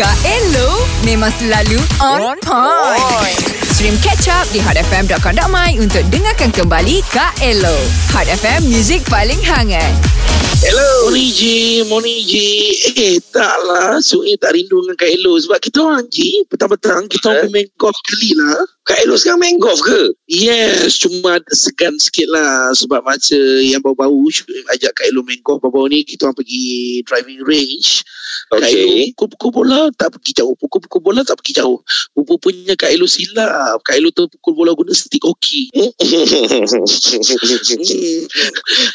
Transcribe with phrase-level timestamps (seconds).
[0.00, 3.36] Kak Elo memang selalu on point.
[3.68, 7.76] Stream catch up di hotfm.com.my untuk dengarkan kembali Kak Elo.
[8.08, 9.92] Hot FM, music paling hangat.
[10.60, 11.04] Hello.
[11.04, 12.48] Morning Ji, morning Ji.
[12.96, 14.00] Eh, taklah.
[14.00, 15.36] Sungai tak rindu dengan Kak Elo.
[15.36, 17.52] Sebab kita orang Ji, petang-petang kita orang Eh?
[17.52, 18.60] main golf kali lah.
[18.90, 20.18] Kak Elo sekarang main golf ke?
[20.26, 22.74] Yes, cuma segan sikit lah.
[22.74, 23.78] Sebab masa yang
[24.34, 25.62] Syuib ajak Kak Elo main golf.
[25.62, 28.02] Baru-baru ni kita orang pergi driving range.
[28.50, 29.14] Kak Elo Okey.
[29.14, 30.58] pukul-pukul bola tak pergi jauh.
[30.58, 31.78] Pukul-pukul bola tak pergi jauh.
[32.18, 33.78] Rupanya Kak Elo silap.
[33.86, 35.70] Kak Elo tu pukul bola guna stick hoki.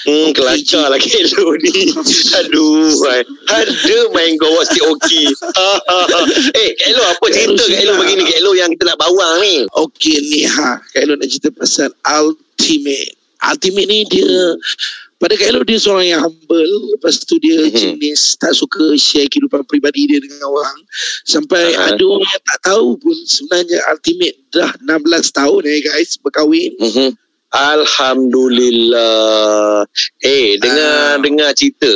[0.05, 0.31] Hmm.
[0.37, 1.95] kelakar lah Kak Elo ni.
[2.43, 2.93] Aduh.
[3.47, 5.23] Ada main golf si Oki.
[6.61, 8.21] eh, Kak Elo apa cerita Kak Elo begini?
[8.27, 9.63] Kak Elo yang kita nak bawang ni.
[9.85, 14.57] Okey ni ha Kak Elo nak cerita pasal Ultimate Ultimate ni dia
[15.15, 17.71] pada Kak Elo dia seorang yang humble Lepas tu dia Mhm.
[17.71, 20.77] jenis tak suka share kehidupan peribadi dia dengan orang
[21.23, 21.93] Sampai Ah.
[21.93, 27.09] ada orang yang tak tahu pun Sebenarnya Ultimate dah 16 tahun eh guys berkahwin Mhm.
[27.55, 29.87] Alhamdulillah.
[30.19, 31.23] Eh, dengar Ah.
[31.23, 31.87] dengar cerita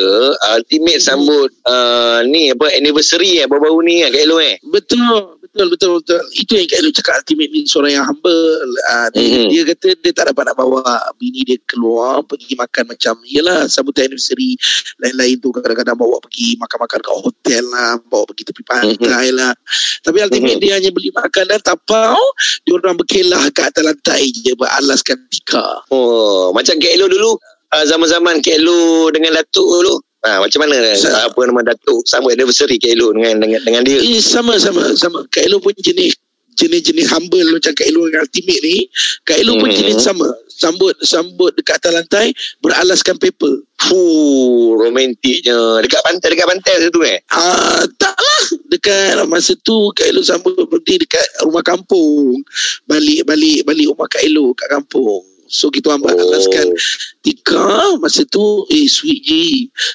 [0.55, 4.55] Ultimate sambut uh, ni apa anniversary eh baru-baru ni kan Kak Elo eh.
[4.63, 8.39] Betul Betul betul betul Itu yang Kak Elo cakap Ultimate ni seorang yang humble
[8.87, 9.47] uh, dia, Mhm.
[9.49, 10.79] dia kata dia tak dapat nak bawa
[11.17, 14.55] Bini dia keluar Pergi makan macam Yelah sambutan anniversary
[14.97, 19.51] Lain-lain tu kadang-kadang bawa pergi Makan-makan kat hotel lah Bawa pergi tepi pantai lah
[19.99, 20.61] Tapi Ultimate Mhm.
[20.63, 22.15] dia hanya beli makanan Tapau
[22.63, 25.17] Dia orang berkelah kat atas lantai je Beralaskan
[25.49, 27.33] tikar Oh, macam Kak Elo dulu
[27.73, 29.97] uh, zaman-zaman Kak Elo dengan Datuk dulu.
[30.19, 33.97] Ha, macam mana Sa- apa nama Datuk sambut anniversary Kak Elo dengan dengan, dengan dia?
[33.97, 35.25] Eh, sama sama sama.
[35.31, 36.13] Kak Elo pun jenis
[36.59, 38.77] jenis-jenis humble macam Kak Elo dengan Ultimate ni.
[39.23, 40.27] Kak Elo pun jenis sama.
[40.59, 43.63] Sambut sambut dekat atas lantai beralaskan paper.
[43.79, 45.79] Fuh, romantiknya.
[45.79, 47.23] Dekat pantai dekat pantai situ eh.
[47.31, 52.43] Ah, taklah dekat masa tu Kak Elo sambut berdiri dekat rumah kampung.
[52.91, 55.23] Balik balik balik rumah Kak Elo kat kampung.
[55.49, 56.77] So kita orang beralaskan
[57.19, 59.43] tikar masa tu eh sweet je.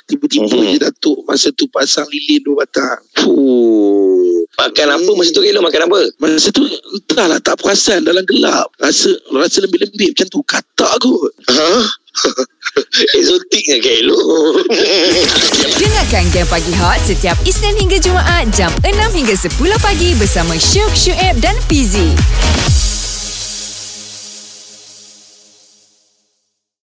[0.04, 0.70] Tiba-tiba Mhm.
[0.75, 2.98] je Datuk masa tu pasang lilin dua batang.
[3.16, 4.43] Fuh.
[4.54, 5.98] Makan apa masa tu Kak Elo makan apa?
[6.19, 6.62] Masa tu
[6.94, 8.70] entahlah tak perasan dalam gelap.
[8.78, 10.41] Rasa rasa lembik-lembik macam tu.
[10.43, 11.32] Katak kot.
[11.50, 11.70] Ha?
[13.19, 14.19] Exotiknya Kak Elo.
[15.81, 19.50] Dengarkan Game Pagi Hot setiap Isnin hingga Jumaat jam 6 hingga 10
[19.82, 22.14] pagi bersama Syuk, Syuib dan Fizi.